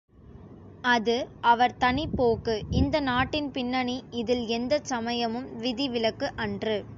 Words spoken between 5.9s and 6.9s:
விலக்கு அன்று.